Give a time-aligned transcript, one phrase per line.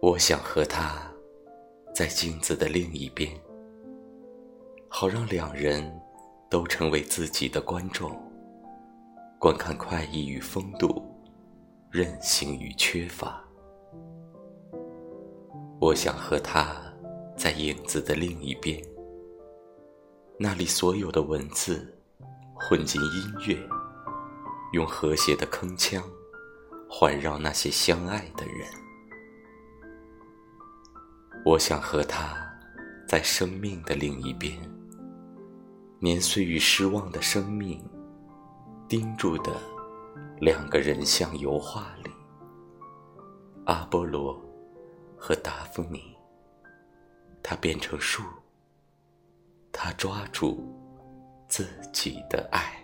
[0.00, 0.96] 我想和他，
[1.92, 3.28] 在镜子的另一边，
[4.88, 5.92] 好让两人
[6.48, 8.16] 都成为自己的观众，
[9.40, 11.04] 观看快意与风度，
[11.90, 13.44] 任性与缺乏。
[15.80, 16.76] 我想和他，
[17.36, 18.80] 在影子的另一边，
[20.38, 21.92] 那里所有的文字
[22.54, 23.68] 混进音乐，
[24.72, 26.00] 用和谐的铿锵
[26.88, 28.64] 环绕那些相爱的人。
[31.44, 32.36] 我想和他，
[33.06, 34.58] 在生命的另一边，
[35.98, 37.82] 年岁与失望的生命
[38.88, 39.52] 盯住的
[40.40, 42.10] 两个人像油画里，
[43.66, 44.38] 阿波罗。
[45.20, 46.16] 和达芙妮，
[47.42, 48.22] 他变成树，
[49.72, 50.64] 他抓住
[51.48, 52.77] 自己的爱。